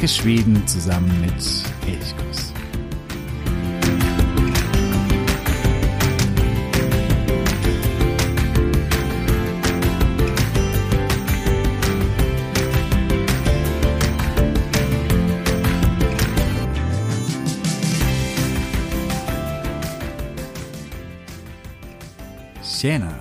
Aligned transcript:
Entdecke 0.00 0.22
Schweden 0.22 0.66
zusammen 0.66 1.20
mit 1.20 1.34
Elchkuss. 1.86 2.54
Tjena! 22.62 23.19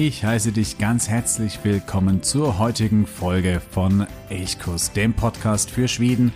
Ich 0.00 0.24
heiße 0.24 0.52
dich 0.52 0.78
ganz 0.78 1.08
herzlich 1.08 1.58
willkommen 1.64 2.22
zur 2.22 2.60
heutigen 2.60 3.04
Folge 3.04 3.60
von 3.72 4.06
Elchkurs, 4.28 4.92
dem 4.92 5.12
Podcast 5.12 5.72
für 5.72 5.88
Schweden. 5.88 6.32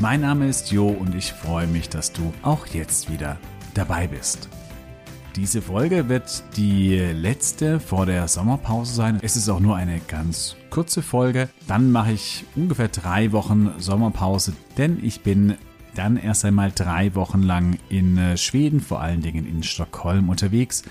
Mein 0.00 0.22
Name 0.22 0.48
ist 0.48 0.72
Jo 0.72 0.88
und 0.88 1.14
ich 1.14 1.32
freue 1.32 1.68
mich, 1.68 1.88
dass 1.88 2.12
du 2.12 2.34
auch 2.42 2.66
jetzt 2.66 3.12
wieder 3.12 3.38
dabei 3.72 4.08
bist. 4.08 4.48
Diese 5.36 5.62
Folge 5.62 6.08
wird 6.08 6.42
die 6.56 6.96
letzte 6.96 7.78
vor 7.78 8.04
der 8.04 8.26
Sommerpause 8.26 8.92
sein. 8.92 9.20
Es 9.22 9.36
ist 9.36 9.48
auch 9.48 9.60
nur 9.60 9.76
eine 9.76 10.00
ganz 10.08 10.56
kurze 10.70 11.00
Folge. 11.00 11.48
Dann 11.68 11.92
mache 11.92 12.10
ich 12.10 12.44
ungefähr 12.56 12.88
drei 12.88 13.30
Wochen 13.30 13.74
Sommerpause, 13.78 14.54
denn 14.76 14.98
ich 15.04 15.20
bin 15.20 15.54
dann 15.94 16.16
erst 16.16 16.44
einmal 16.44 16.72
drei 16.74 17.14
Wochen 17.14 17.42
lang 17.42 17.78
in 17.88 18.36
Schweden, 18.36 18.80
vor 18.80 19.00
allen 19.00 19.22
Dingen 19.22 19.46
in 19.46 19.62
Stockholm 19.62 20.28
unterwegs 20.28 20.82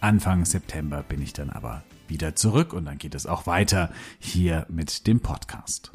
Anfang 0.00 0.44
September 0.44 1.02
bin 1.02 1.20
ich 1.22 1.32
dann 1.32 1.50
aber 1.50 1.82
wieder 2.08 2.34
zurück 2.34 2.72
und 2.72 2.86
dann 2.86 2.98
geht 2.98 3.14
es 3.14 3.26
auch 3.26 3.46
weiter 3.46 3.90
hier 4.18 4.66
mit 4.68 5.06
dem 5.06 5.20
Podcast. 5.20 5.92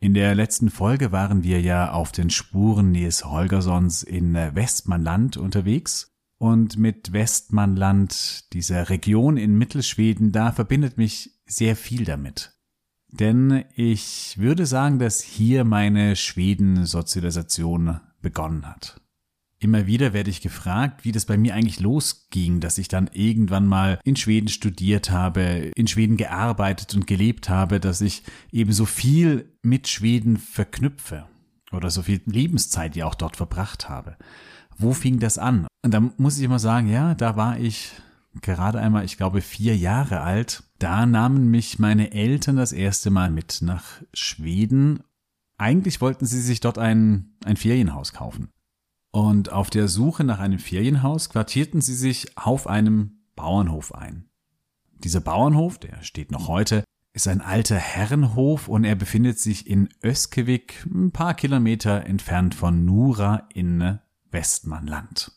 In 0.00 0.12
der 0.12 0.34
letzten 0.34 0.70
Folge 0.70 1.12
waren 1.12 1.44
wir 1.44 1.60
ja 1.60 1.92
auf 1.92 2.12
den 2.12 2.28
Spuren 2.28 2.92
Nils 2.92 3.24
Holgerssons 3.24 4.02
in 4.02 4.34
Westmanland 4.34 5.36
unterwegs. 5.36 6.10
Und 6.36 6.76
mit 6.76 7.12
Westmanland, 7.12 8.52
dieser 8.52 8.90
Region 8.90 9.38
in 9.38 9.56
Mittelschweden, 9.56 10.30
da 10.30 10.52
verbindet 10.52 10.98
mich 10.98 11.30
sehr 11.46 11.74
viel 11.74 12.04
damit. 12.04 12.52
Denn 13.08 13.64
ich 13.76 14.36
würde 14.36 14.66
sagen, 14.66 14.98
dass 14.98 15.22
hier 15.22 15.64
meine 15.64 16.16
Schweden-Sozialisation 16.16 18.00
begonnen 18.20 18.66
hat. 18.68 19.00
Immer 19.64 19.86
wieder 19.86 20.12
werde 20.12 20.28
ich 20.28 20.42
gefragt, 20.42 21.06
wie 21.06 21.12
das 21.12 21.24
bei 21.24 21.38
mir 21.38 21.54
eigentlich 21.54 21.80
losging, 21.80 22.60
dass 22.60 22.76
ich 22.76 22.88
dann 22.88 23.08
irgendwann 23.14 23.66
mal 23.66 23.98
in 24.04 24.14
Schweden 24.14 24.48
studiert 24.48 25.10
habe, 25.10 25.70
in 25.74 25.88
Schweden 25.88 26.18
gearbeitet 26.18 26.94
und 26.94 27.06
gelebt 27.06 27.48
habe, 27.48 27.80
dass 27.80 28.02
ich 28.02 28.24
eben 28.52 28.72
so 28.72 28.84
viel 28.84 29.56
mit 29.62 29.88
Schweden 29.88 30.36
verknüpfe 30.36 31.24
oder 31.72 31.88
so 31.88 32.02
viel 32.02 32.20
Lebenszeit 32.26 32.94
ja 32.94 33.06
auch 33.06 33.14
dort 33.14 33.38
verbracht 33.38 33.88
habe. 33.88 34.18
Wo 34.76 34.92
fing 34.92 35.18
das 35.18 35.38
an? 35.38 35.66
Und 35.82 35.94
da 35.94 36.00
muss 36.18 36.36
ich 36.36 36.44
immer 36.44 36.58
sagen, 36.58 36.90
ja, 36.90 37.14
da 37.14 37.36
war 37.36 37.58
ich 37.58 37.92
gerade 38.42 38.80
einmal, 38.80 39.06
ich 39.06 39.16
glaube, 39.16 39.40
vier 39.40 39.74
Jahre 39.78 40.20
alt. 40.20 40.64
Da 40.78 41.06
nahmen 41.06 41.50
mich 41.50 41.78
meine 41.78 42.12
Eltern 42.12 42.56
das 42.56 42.72
erste 42.72 43.08
Mal 43.08 43.30
mit 43.30 43.60
nach 43.62 44.02
Schweden. 44.12 45.04
Eigentlich 45.56 46.02
wollten 46.02 46.26
sie 46.26 46.42
sich 46.42 46.60
dort 46.60 46.76
ein, 46.76 47.38
ein 47.46 47.56
Ferienhaus 47.56 48.12
kaufen. 48.12 48.50
Und 49.14 49.52
auf 49.52 49.70
der 49.70 49.86
Suche 49.86 50.24
nach 50.24 50.40
einem 50.40 50.58
Ferienhaus 50.58 51.30
quartierten 51.30 51.80
sie 51.80 51.94
sich 51.94 52.36
auf 52.36 52.66
einem 52.66 53.12
Bauernhof 53.36 53.94
ein. 53.94 54.24
Dieser 55.04 55.20
Bauernhof, 55.20 55.78
der 55.78 56.02
steht 56.02 56.32
noch 56.32 56.48
heute, 56.48 56.82
ist 57.12 57.28
ein 57.28 57.40
alter 57.40 57.76
Herrenhof 57.76 58.66
und 58.66 58.82
er 58.82 58.96
befindet 58.96 59.38
sich 59.38 59.68
in 59.68 59.88
Öskevik, 60.02 60.84
ein 60.92 61.12
paar 61.12 61.34
Kilometer 61.34 62.04
entfernt 62.06 62.56
von 62.56 62.84
Nura 62.84 63.46
in 63.54 64.00
Westmanland. 64.32 65.30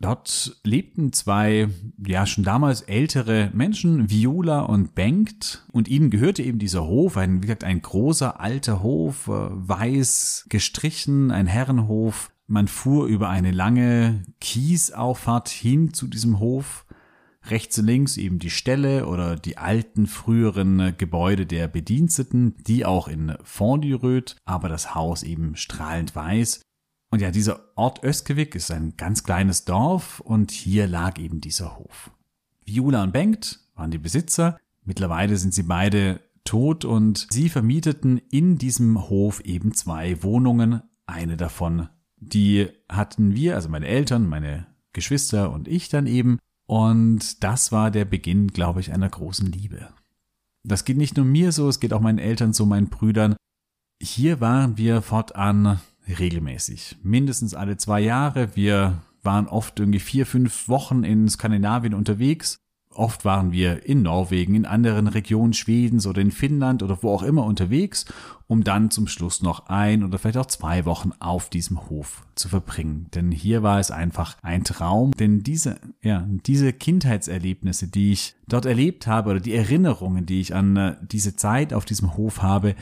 Dort 0.00 0.60
lebten 0.64 1.12
zwei, 1.12 1.68
ja 2.04 2.26
schon 2.26 2.42
damals 2.42 2.82
ältere 2.82 3.48
Menschen, 3.54 4.10
Viola 4.10 4.62
und 4.62 4.96
Bengt, 4.96 5.64
und 5.70 5.86
ihnen 5.86 6.10
gehörte 6.10 6.42
eben 6.42 6.58
dieser 6.58 6.84
Hof, 6.84 7.16
ein, 7.16 7.36
wie 7.36 7.46
gesagt, 7.46 7.62
ein 7.62 7.80
großer 7.80 8.40
alter 8.40 8.82
Hof, 8.82 9.28
äh, 9.28 9.30
weiß 9.30 10.46
gestrichen, 10.48 11.30
ein 11.30 11.46
Herrenhof, 11.46 12.32
man 12.46 12.68
fuhr 12.68 13.06
über 13.06 13.28
eine 13.28 13.50
lange 13.50 14.22
Kiesauffahrt 14.40 15.48
hin 15.48 15.92
zu 15.92 16.06
diesem 16.06 16.38
Hof. 16.38 16.86
Rechts 17.44 17.78
und 17.78 17.86
links 17.86 18.16
eben 18.16 18.38
die 18.38 18.50
Ställe 18.50 19.06
oder 19.06 19.36
die 19.36 19.56
alten 19.56 20.06
früheren 20.06 20.94
Gebäude 20.98 21.46
der 21.46 21.68
Bediensteten, 21.68 22.56
die 22.66 22.84
auch 22.84 23.06
in 23.06 23.36
Fondyröd, 23.42 24.36
aber 24.44 24.68
das 24.68 24.94
Haus 24.94 25.22
eben 25.22 25.54
strahlend 25.54 26.16
weiß. 26.16 26.60
Und 27.10 27.22
ja, 27.22 27.30
dieser 27.30 27.60
Ort 27.76 28.02
Öskevik 28.02 28.56
ist 28.56 28.70
ein 28.72 28.96
ganz 28.96 29.22
kleines 29.22 29.64
Dorf 29.64 30.20
und 30.20 30.50
hier 30.50 30.88
lag 30.88 31.18
eben 31.18 31.40
dieser 31.40 31.78
Hof. 31.78 32.10
Viola 32.64 33.04
und 33.04 33.12
Bengt 33.12 33.60
waren 33.76 33.92
die 33.92 33.98
Besitzer. 33.98 34.58
Mittlerweile 34.84 35.36
sind 35.36 35.54
sie 35.54 35.62
beide 35.62 36.20
tot 36.44 36.84
und 36.84 37.28
sie 37.30 37.48
vermieteten 37.48 38.18
in 38.30 38.58
diesem 38.58 39.08
Hof 39.08 39.40
eben 39.40 39.72
zwei 39.72 40.22
Wohnungen. 40.22 40.82
Eine 41.06 41.36
davon 41.36 41.88
die 42.16 42.68
hatten 42.88 43.34
wir, 43.34 43.54
also 43.54 43.68
meine 43.68 43.86
Eltern, 43.86 44.26
meine 44.26 44.66
Geschwister 44.92 45.50
und 45.50 45.68
ich 45.68 45.88
dann 45.88 46.06
eben. 46.06 46.38
Und 46.66 47.44
das 47.44 47.70
war 47.70 47.90
der 47.90 48.04
Beginn, 48.04 48.48
glaube 48.48 48.80
ich, 48.80 48.92
einer 48.92 49.08
großen 49.08 49.46
Liebe. 49.46 49.88
Das 50.64 50.84
geht 50.84 50.96
nicht 50.96 51.16
nur 51.16 51.26
mir 51.26 51.52
so, 51.52 51.68
es 51.68 51.78
geht 51.78 51.92
auch 51.92 52.00
meinen 52.00 52.18
Eltern 52.18 52.52
so, 52.52 52.66
meinen 52.66 52.88
Brüdern. 52.88 53.36
Hier 54.02 54.40
waren 54.40 54.76
wir 54.76 55.00
fortan 55.00 55.80
regelmäßig. 56.08 56.96
Mindestens 57.02 57.54
alle 57.54 57.76
zwei 57.76 58.00
Jahre. 58.00 58.56
Wir 58.56 59.02
waren 59.22 59.46
oft 59.46 59.78
irgendwie 59.78 60.00
vier, 60.00 60.26
fünf 60.26 60.68
Wochen 60.68 61.04
in 61.04 61.28
Skandinavien 61.28 61.94
unterwegs. 61.94 62.58
Oft 62.96 63.24
waren 63.24 63.52
wir 63.52 63.84
in 63.86 64.02
Norwegen, 64.02 64.54
in 64.54 64.64
anderen 64.64 65.06
Regionen 65.06 65.52
Schwedens 65.52 66.06
oder 66.06 66.22
in 66.22 66.30
Finnland 66.30 66.82
oder 66.82 67.02
wo 67.02 67.10
auch 67.10 67.22
immer 67.22 67.44
unterwegs, 67.44 68.06
um 68.46 68.64
dann 68.64 68.90
zum 68.90 69.06
Schluss 69.06 69.42
noch 69.42 69.66
ein 69.66 70.02
oder 70.02 70.18
vielleicht 70.18 70.38
auch 70.38 70.46
zwei 70.46 70.84
Wochen 70.86 71.12
auf 71.18 71.50
diesem 71.50 71.90
Hof 71.90 72.24
zu 72.34 72.48
verbringen. 72.48 73.08
Denn 73.14 73.30
hier 73.30 73.62
war 73.62 73.78
es 73.80 73.90
einfach 73.90 74.38
ein 74.42 74.64
Traum, 74.64 75.10
denn 75.12 75.42
diese, 75.42 75.78
ja, 76.00 76.26
diese 76.28 76.72
Kindheitserlebnisse, 76.72 77.88
die 77.88 78.12
ich 78.12 78.34
dort 78.48 78.64
erlebt 78.64 79.06
habe 79.06 79.30
oder 79.30 79.40
die 79.40 79.54
Erinnerungen, 79.54 80.24
die 80.24 80.40
ich 80.40 80.54
an 80.54 80.76
äh, 80.76 80.96
diese 81.02 81.36
Zeit 81.36 81.74
auf 81.74 81.84
diesem 81.84 82.16
Hof 82.16 82.42
habe, 82.42 82.74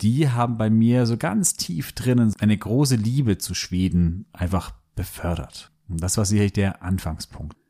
die 0.00 0.30
haben 0.30 0.56
bei 0.56 0.70
mir 0.70 1.04
so 1.04 1.16
ganz 1.18 1.54
tief 1.54 1.92
drinnen 1.92 2.32
eine 2.38 2.56
große 2.56 2.96
Liebe 2.96 3.36
zu 3.38 3.54
Schweden 3.54 4.24
einfach 4.32 4.72
befördert. 4.94 5.70
Und 5.88 6.02
das 6.02 6.16
war 6.16 6.24
sicherlich 6.24 6.54
der 6.54 6.82
Anfangspunkt. 6.82 7.61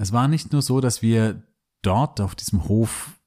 Es 0.00 0.12
war 0.12 0.28
nicht 0.28 0.52
nur 0.52 0.62
so, 0.62 0.80
dass 0.80 1.02
wir 1.02 1.42
dort 1.82 2.20
auf 2.20 2.36
diesem 2.36 2.68
Hof 2.68 3.18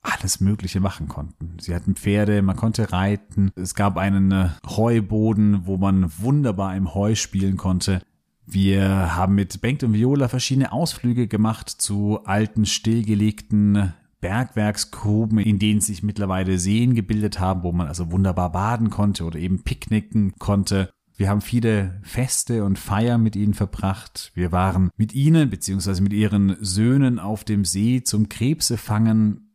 alles 0.00 0.40
Mögliche 0.40 0.80
machen 0.80 1.06
konnten. 1.06 1.58
Sie 1.60 1.74
hatten 1.74 1.96
Pferde, 1.96 2.40
man 2.40 2.56
konnte 2.56 2.92
reiten, 2.92 3.50
es 3.56 3.74
gab 3.74 3.98
einen 3.98 4.32
äh, 4.32 4.48
Heuboden, 4.66 5.66
wo 5.66 5.76
man 5.76 6.10
wunderbar 6.18 6.74
im 6.76 6.94
Heu 6.94 7.14
spielen 7.14 7.58
konnte. 7.58 8.00
Wir 8.46 9.16
haben 9.16 9.34
mit 9.34 9.60
Bengt 9.60 9.82
und 9.84 9.92
Viola 9.92 10.28
verschiedene 10.28 10.72
Ausflüge 10.72 11.28
gemacht 11.28 11.68
zu 11.68 12.24
alten, 12.24 12.64
stillgelegten 12.64 13.92
Bergwerksgruben, 14.22 15.38
in 15.38 15.58
denen 15.58 15.82
sich 15.82 16.02
mittlerweile 16.02 16.58
Seen 16.58 16.94
gebildet 16.94 17.38
haben, 17.38 17.62
wo 17.62 17.72
man 17.72 17.86
also 17.86 18.10
wunderbar 18.10 18.50
baden 18.50 18.88
konnte 18.88 19.24
oder 19.24 19.38
eben 19.38 19.62
picknicken 19.62 20.32
konnte. 20.38 20.88
Wir 21.18 21.28
haben 21.28 21.40
viele 21.40 22.00
Feste 22.04 22.64
und 22.64 22.78
Feiern 22.78 23.20
mit 23.20 23.34
ihnen 23.34 23.52
verbracht. 23.52 24.30
Wir 24.34 24.52
waren 24.52 24.90
mit 24.96 25.12
ihnen 25.12 25.50
beziehungsweise 25.50 26.00
mit 26.00 26.12
ihren 26.12 26.56
Söhnen 26.60 27.18
auf 27.18 27.42
dem 27.42 27.64
See 27.64 28.04
zum 28.04 28.28
Krebse 28.28 28.76
fangen. 28.76 29.50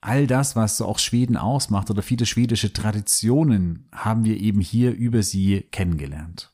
All 0.00 0.26
das, 0.26 0.56
was 0.56 0.76
so 0.76 0.84
auch 0.84 0.98
Schweden 0.98 1.36
ausmacht 1.36 1.90
oder 1.90 2.02
viele 2.02 2.26
schwedische 2.26 2.72
Traditionen, 2.72 3.88
haben 3.92 4.24
wir 4.24 4.36
eben 4.40 4.60
hier 4.60 4.96
über 4.96 5.22
sie 5.22 5.60
kennengelernt. 5.70 6.52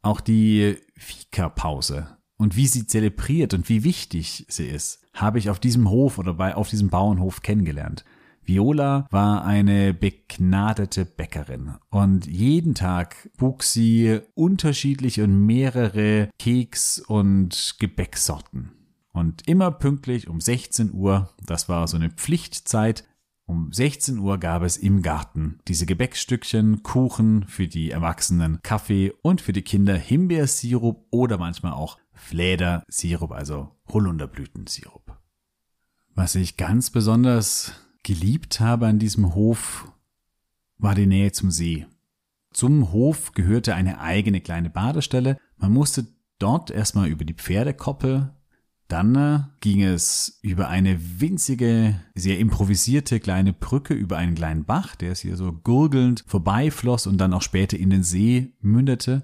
Auch 0.00 0.22
die 0.22 0.78
Fika-Pause 0.96 2.16
und 2.38 2.56
wie 2.56 2.68
sie 2.68 2.86
zelebriert 2.86 3.52
und 3.52 3.68
wie 3.68 3.84
wichtig 3.84 4.46
sie 4.48 4.68
ist, 4.68 5.02
habe 5.12 5.38
ich 5.38 5.50
auf 5.50 5.60
diesem 5.60 5.90
Hof 5.90 6.16
oder 6.16 6.32
bei, 6.32 6.54
auf 6.54 6.70
diesem 6.70 6.88
Bauernhof 6.88 7.42
kennengelernt. 7.42 8.06
Viola 8.46 9.06
war 9.10 9.44
eine 9.44 9.92
begnadete 9.92 11.04
Bäckerin 11.04 11.74
und 11.90 12.26
jeden 12.26 12.74
Tag 12.74 13.28
bug 13.36 13.62
sie 13.62 14.20
unterschiedliche 14.34 15.24
und 15.24 15.46
mehrere 15.46 16.30
Keks- 16.38 17.00
und 17.00 17.76
Gebäcksorten. 17.78 18.72
Und 19.12 19.48
immer 19.48 19.70
pünktlich 19.70 20.28
um 20.28 20.40
16 20.40 20.92
Uhr, 20.92 21.30
das 21.44 21.68
war 21.68 21.88
so 21.88 21.96
eine 21.96 22.10
Pflichtzeit, 22.10 23.04
um 23.46 23.72
16 23.72 24.18
Uhr 24.18 24.38
gab 24.38 24.62
es 24.62 24.76
im 24.76 25.02
Garten 25.02 25.60
diese 25.68 25.86
Gebäckstückchen, 25.86 26.82
Kuchen 26.82 27.46
für 27.46 27.68
die 27.68 27.92
Erwachsenen, 27.92 28.58
Kaffee 28.62 29.12
und 29.22 29.40
für 29.40 29.52
die 29.52 29.62
Kinder 29.62 29.96
Himbeersirup 29.96 31.06
oder 31.10 31.38
manchmal 31.38 31.72
auch 31.72 31.96
Flädersirup, 32.12 33.30
also 33.30 33.70
Holunderblütensirup. 33.88 35.16
Was 36.14 36.34
ich 36.34 36.56
ganz 36.56 36.90
besonders 36.90 37.72
geliebt 38.06 38.60
habe 38.60 38.86
an 38.86 38.98
diesem 38.98 39.34
Hof, 39.34 39.92
war 40.78 40.94
die 40.94 41.06
Nähe 41.06 41.32
zum 41.32 41.50
See. 41.50 41.86
Zum 42.52 42.92
Hof 42.92 43.32
gehörte 43.32 43.74
eine 43.74 44.00
eigene 44.00 44.40
kleine 44.40 44.70
Badestelle. 44.70 45.38
Man 45.58 45.72
musste 45.72 46.06
dort 46.38 46.70
erstmal 46.70 47.08
über 47.08 47.24
die 47.24 47.34
Pferdekoppel 47.34 48.32
dann 48.88 49.16
äh, 49.16 49.40
ging 49.60 49.82
es 49.82 50.38
über 50.42 50.68
eine 50.68 51.20
winzige, 51.20 52.00
sehr 52.14 52.38
improvisierte 52.38 53.18
kleine 53.18 53.52
Brücke 53.52 53.94
über 53.94 54.16
einen 54.16 54.36
kleinen 54.36 54.64
Bach, 54.64 54.94
der 54.94 55.12
es 55.12 55.20
hier 55.20 55.36
so 55.36 55.52
gurgelnd 55.52 56.24
vorbeifloss 56.26 57.06
und 57.06 57.18
dann 57.18 57.32
auch 57.32 57.42
später 57.42 57.76
in 57.76 57.90
den 57.90 58.04
See 58.04 58.52
mündete. 58.60 59.22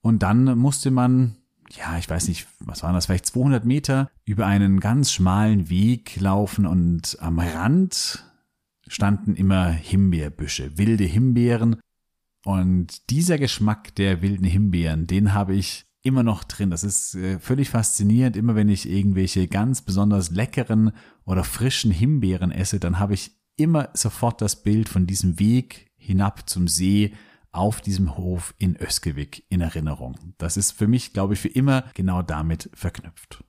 Und 0.00 0.22
dann 0.22 0.58
musste 0.58 0.90
man, 0.90 1.36
ja, 1.70 1.98
ich 1.98 2.08
weiß 2.08 2.28
nicht, 2.28 2.46
was 2.60 2.82
waren 2.82 2.94
das, 2.94 3.06
vielleicht 3.06 3.26
200 3.26 3.64
Meter 3.64 4.10
über 4.24 4.46
einen 4.46 4.80
ganz 4.80 5.12
schmalen 5.12 5.68
Weg 5.68 6.20
laufen 6.20 6.66
und 6.66 7.16
am 7.20 7.38
Rand 7.38 8.24
standen 8.86 9.34
immer 9.34 9.68
Himbeerbüsche, 9.70 10.78
wilde 10.78 11.04
Himbeeren. 11.04 11.76
Und 12.44 13.10
dieser 13.10 13.38
Geschmack 13.38 13.94
der 13.96 14.22
wilden 14.22 14.44
Himbeeren, 14.44 15.06
den 15.08 15.34
habe 15.34 15.54
ich 15.54 15.84
immer 16.02 16.22
noch 16.22 16.44
drin. 16.44 16.70
Das 16.70 16.84
ist 16.84 17.16
äh, 17.16 17.40
völlig 17.40 17.70
faszinierend. 17.70 18.36
Immer 18.36 18.54
wenn 18.54 18.68
ich 18.68 18.88
irgendwelche 18.88 19.48
ganz 19.48 19.82
besonders 19.82 20.30
leckeren 20.30 20.92
oder 21.24 21.42
frischen 21.42 21.90
Himbeeren 21.90 22.52
esse, 22.52 22.78
dann 22.78 23.00
habe 23.00 23.14
ich 23.14 23.32
immer 23.56 23.88
sofort 23.94 24.40
das 24.40 24.62
Bild 24.62 24.88
von 24.88 25.06
diesem 25.06 25.40
Weg 25.40 25.90
hinab 25.96 26.48
zum 26.48 26.68
See 26.68 27.12
auf 27.56 27.80
diesem 27.80 28.16
Hof 28.16 28.54
in 28.58 28.76
Öskewik 28.76 29.44
in 29.48 29.60
Erinnerung. 29.60 30.34
Das 30.38 30.56
ist 30.56 30.72
für 30.72 30.86
mich, 30.86 31.12
glaube 31.12 31.34
ich, 31.34 31.40
für 31.40 31.48
immer 31.48 31.84
genau 31.94 32.22
damit 32.22 32.70
verknüpft. 32.74 33.42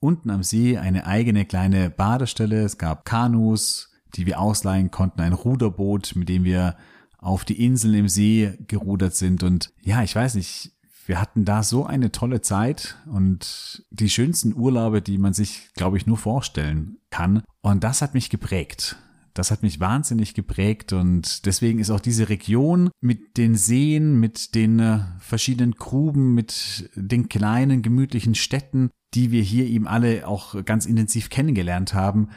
Unten 0.00 0.30
am 0.30 0.42
See 0.42 0.78
eine 0.78 1.06
eigene 1.06 1.44
kleine 1.44 1.90
Badestelle. 1.90 2.62
Es 2.62 2.78
gab 2.78 3.04
Kanus, 3.04 3.90
die 4.14 4.26
wir 4.26 4.40
ausleihen 4.40 4.90
konnten, 4.90 5.20
ein 5.20 5.34
Ruderboot, 5.34 6.16
mit 6.16 6.28
dem 6.28 6.44
wir 6.44 6.76
auf 7.18 7.44
die 7.44 7.64
Inseln 7.64 7.94
im 7.94 8.08
See 8.08 8.56
gerudert 8.66 9.14
sind. 9.14 9.42
Und 9.42 9.72
ja, 9.82 10.02
ich 10.02 10.16
weiß 10.16 10.36
nicht, 10.36 10.72
wir 11.06 11.20
hatten 11.20 11.44
da 11.44 11.62
so 11.62 11.84
eine 11.84 12.12
tolle 12.12 12.40
Zeit 12.40 12.96
und 13.06 13.84
die 13.90 14.08
schönsten 14.08 14.54
Urlaube, 14.54 15.02
die 15.02 15.18
man 15.18 15.34
sich, 15.34 15.70
glaube 15.74 15.96
ich, 15.96 16.06
nur 16.06 16.16
vorstellen 16.16 16.98
kann. 17.10 17.42
Und 17.60 17.84
das 17.84 18.00
hat 18.00 18.14
mich 18.14 18.30
geprägt. 18.30 18.96
Das 19.34 19.50
hat 19.50 19.62
mich 19.62 19.78
wahnsinnig 19.78 20.34
geprägt 20.34 20.92
und 20.92 21.46
deswegen 21.46 21.78
ist 21.78 21.90
auch 21.90 22.00
diese 22.00 22.28
Region 22.28 22.90
mit 23.00 23.36
den 23.36 23.54
Seen, 23.54 24.18
mit 24.18 24.54
den 24.54 24.80
äh, 24.80 25.00
verschiedenen 25.18 25.72
Gruben, 25.72 26.34
mit 26.34 26.90
den 26.94 27.28
kleinen 27.28 27.82
gemütlichen 27.82 28.34
Städten, 28.34 28.90
die 29.14 29.30
wir 29.30 29.42
hier 29.42 29.66
eben 29.66 29.86
alle 29.86 30.26
auch 30.26 30.64
ganz 30.64 30.86
intensiv 30.86 31.30
kennengelernt 31.30 31.94
haben, 31.94 32.30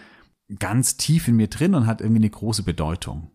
ganz 0.60 0.98
tief 0.98 1.28
in 1.28 1.36
mir 1.36 1.48
drin 1.48 1.74
und 1.76 1.88
hat 1.88 2.02
irgendwie 2.02 2.22
eine 2.22 2.30
große 2.30 2.64
Bedeutung. 2.64 3.32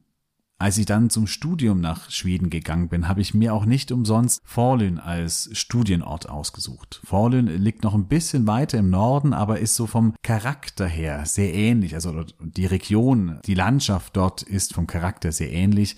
Als 0.61 0.77
ich 0.77 0.87
dann 0.87 1.09
zum 1.09 1.29
Studium 1.29 1.81
nach 1.81 2.11
Schweden 2.11 2.51
gegangen 2.51 2.89
bin, 2.89 3.07
habe 3.07 3.21
ich 3.21 3.33
mir 3.33 3.55
auch 3.55 3.65
nicht 3.65 3.93
umsonst 3.93 4.43
Forlön 4.45 4.99
als 4.99 5.49
Studienort 5.53 6.29
ausgesucht. 6.29 7.01
Forlön 7.05 7.47
liegt 7.47 7.85
noch 7.85 7.95
ein 7.95 8.09
bisschen 8.09 8.49
weiter 8.49 8.79
im 8.79 8.91
Norden, 8.91 9.35
aber 9.35 9.61
ist 9.61 9.77
so 9.77 9.87
vom 9.87 10.15
Charakter 10.23 10.89
her 10.89 11.27
sehr 11.27 11.55
ähnlich. 11.55 11.95
Also 11.95 12.25
die 12.41 12.67
Region, 12.67 13.39
die 13.47 13.55
Landschaft 13.55 14.17
dort 14.17 14.43
ist 14.43 14.75
vom 14.75 14.89
Charakter 14.89 15.31
sehr 15.31 15.53
ähnlich. 15.53 15.95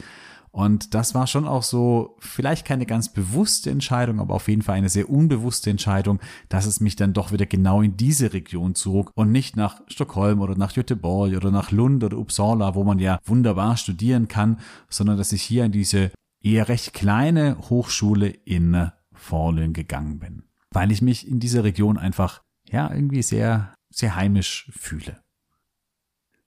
Und 0.52 0.94
das 0.94 1.14
war 1.14 1.28
schon 1.28 1.46
auch 1.46 1.62
so, 1.62 2.16
vielleicht 2.18 2.66
keine 2.66 2.84
ganz 2.84 3.08
bewusste 3.08 3.70
Entscheidung, 3.70 4.18
aber 4.18 4.34
auf 4.34 4.48
jeden 4.48 4.62
Fall 4.62 4.76
eine 4.76 4.88
sehr 4.88 5.08
unbewusste 5.08 5.70
Entscheidung, 5.70 6.18
dass 6.48 6.66
es 6.66 6.80
mich 6.80 6.96
dann 6.96 7.12
doch 7.12 7.30
wieder 7.30 7.46
genau 7.46 7.82
in 7.82 7.96
diese 7.96 8.32
Region 8.32 8.74
zog 8.74 9.12
und 9.14 9.30
nicht 9.30 9.56
nach 9.56 9.80
Stockholm 9.86 10.40
oder 10.40 10.56
nach 10.56 10.74
Göteborg 10.74 11.36
oder 11.36 11.52
nach 11.52 11.70
Lund 11.70 12.02
oder 12.02 12.18
Uppsala, 12.18 12.74
wo 12.74 12.82
man 12.82 12.98
ja 12.98 13.20
wunderbar 13.24 13.76
studieren 13.76 14.26
kann, 14.26 14.58
sondern 14.88 15.18
dass 15.18 15.32
ich 15.32 15.42
hier 15.42 15.64
in 15.64 15.72
diese 15.72 16.10
eher 16.40 16.68
recht 16.68 16.94
kleine 16.94 17.56
Hochschule 17.70 18.28
in 18.28 18.90
Forlön 19.12 19.72
gegangen 19.72 20.18
bin. 20.18 20.42
Weil 20.72 20.90
ich 20.90 21.02
mich 21.02 21.28
in 21.28 21.38
dieser 21.38 21.62
Region 21.62 21.96
einfach, 21.96 22.42
ja, 22.68 22.92
irgendwie 22.92 23.22
sehr, 23.22 23.74
sehr 23.90 24.16
heimisch 24.16 24.70
fühle. 24.72 25.20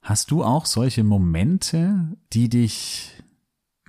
Hast 0.02 0.32
du 0.32 0.44
auch 0.44 0.66
solche 0.66 1.06
Momente, 1.06 2.18
die 2.34 2.50
dich 2.50 3.23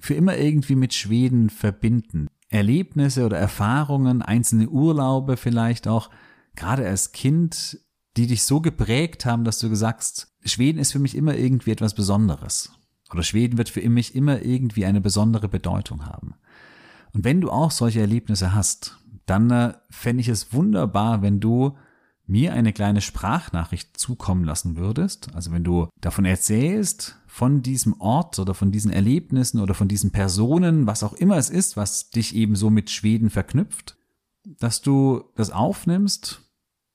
für 0.05 0.15
immer 0.15 0.37
irgendwie 0.37 0.77
mit 0.77 0.93
Schweden 0.93 1.49
verbinden. 1.49 2.29
Erlebnisse 2.51 3.25
oder 3.25 3.39
Erfahrungen, 3.39 4.21
einzelne 4.21 4.69
Urlaube 4.69 5.37
vielleicht 5.37 5.89
auch, 5.89 6.11
gerade 6.55 6.87
als 6.87 7.13
Kind, 7.13 7.81
die 8.17 8.27
dich 8.27 8.45
so 8.45 8.61
geprägt 8.61 9.25
haben, 9.25 9.45
dass 9.45 9.59
du 9.59 9.71
gesagt 9.71 10.29
Schweden 10.45 10.79
ist 10.79 10.93
für 10.93 10.99
mich 10.99 11.17
immer 11.17 11.35
irgendwie 11.35 11.71
etwas 11.71 11.95
Besonderes. 11.95 12.71
Oder 13.11 13.23
Schweden 13.23 13.57
wird 13.57 13.71
für 13.71 13.89
mich 13.89 14.15
immer 14.15 14.43
irgendwie 14.43 14.85
eine 14.85 15.01
besondere 15.01 15.49
Bedeutung 15.49 16.05
haben. 16.05 16.35
Und 17.13 17.25
wenn 17.25 17.41
du 17.41 17.51
auch 17.51 17.71
solche 17.71 18.01
Erlebnisse 18.01 18.55
hast, 18.55 18.99
dann 19.25 19.51
äh, 19.51 19.73
fände 19.89 20.21
ich 20.21 20.29
es 20.29 20.53
wunderbar, 20.53 21.23
wenn 21.23 21.41
du 21.41 21.77
mir 22.27 22.55
eine 22.55 22.73
kleine 22.73 23.01
Sprachnachricht 23.01 23.97
zukommen 23.99 24.45
lassen 24.45 24.77
würdest, 24.77 25.35
also 25.35 25.53
wenn 25.53 25.65
du 25.65 25.89
davon 26.01 26.25
erzählst, 26.25 27.19
von 27.27 27.63
diesem 27.63 28.01
Ort 28.01 28.39
oder 28.39 28.55
von 28.55 28.71
diesen 28.71 28.93
Erlebnissen 28.93 29.61
oder 29.61 29.75
von 29.75 29.89
diesen 29.89 30.13
Personen, 30.13 30.87
was 30.87 31.03
auch 31.03 31.13
immer 31.15 31.37
es 31.37 31.51
ist, 31.51 31.77
was 31.77 32.11
dich 32.11 32.35
eben 32.35 32.57
so 32.57 32.71
mit 32.71 32.91
Schweden 32.91 33.29
verknüpft, 33.29 33.97
dass 34.45 34.81
du 34.83 35.25
das 35.35 35.51
aufnimmst, 35.51 36.43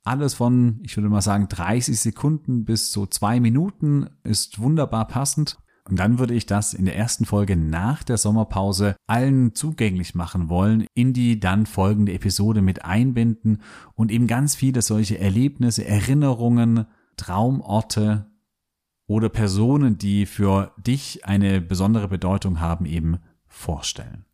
alles 0.03 0.33
von, 0.33 0.79
ich 0.83 0.95
würde 0.95 1.09
mal 1.09 1.21
sagen, 1.21 1.49
30 1.49 1.99
Sekunden 1.99 2.65
bis 2.65 2.91
so 2.91 3.05
zwei 3.05 3.39
Minuten 3.39 4.09
ist 4.23 4.59
wunderbar 4.59 5.07
passend 5.07 5.57
und 5.89 5.97
dann 5.97 6.19
würde 6.19 6.33
ich 6.35 6.45
das 6.45 6.73
in 6.73 6.85
der 6.85 6.95
ersten 6.95 7.25
Folge 7.25 7.55
nach 7.55 8.03
der 8.03 8.17
Sommerpause 8.17 8.95
allen 9.07 9.55
zugänglich 9.55 10.13
machen 10.13 10.49
wollen, 10.49 10.85
in 10.93 11.13
die 11.13 11.39
dann 11.39 11.65
folgende 11.65 12.13
Episode 12.13 12.61
mit 12.61 12.85
einbinden 12.85 13.61
und 13.95 14.11
eben 14.11 14.27
ganz 14.27 14.55
viele 14.55 14.81
solche 14.81 15.19
Erlebnisse, 15.19 15.85
Erinnerungen, 15.85 16.85
Traumorte 17.17 18.27
oder 19.07 19.29
Personen, 19.29 19.97
die 19.97 20.25
für 20.25 20.73
dich 20.77 21.25
eine 21.25 21.61
besondere 21.61 22.07
Bedeutung 22.07 22.59
haben, 22.59 22.85
eben 22.85 23.17
vorstellen. 23.47 24.25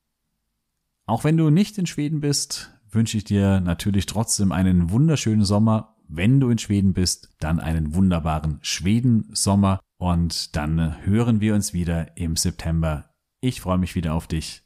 Auch 1.04 1.24
wenn 1.24 1.36
du 1.36 1.50
nicht 1.50 1.76
in 1.76 1.86
Schweden 1.86 2.20
bist, 2.20 2.73
wünsche 2.94 3.16
ich 3.16 3.24
dir 3.24 3.60
natürlich 3.60 4.06
trotzdem 4.06 4.52
einen 4.52 4.90
wunderschönen 4.90 5.44
Sommer. 5.44 5.96
Wenn 6.08 6.40
du 6.40 6.50
in 6.50 6.58
Schweden 6.58 6.92
bist, 6.92 7.30
dann 7.40 7.60
einen 7.60 7.94
wunderbaren 7.94 8.58
Schweden-Sommer 8.62 9.80
und 9.98 10.54
dann 10.56 11.04
hören 11.04 11.40
wir 11.40 11.54
uns 11.54 11.72
wieder 11.72 12.16
im 12.16 12.36
September. 12.36 13.10
Ich 13.40 13.60
freue 13.60 13.78
mich 13.78 13.94
wieder 13.94 14.14
auf 14.14 14.26
dich. 14.26 14.62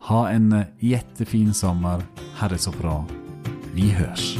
Ha 0.00 0.30
en 0.30 0.66
jättefin 0.78 1.52
sommar. 1.52 2.02
Ha 2.40 2.48
det 2.48 2.60
så 2.60 2.72
bra. 2.72 3.06
Vi 3.74 3.96
hörs. 3.96 4.36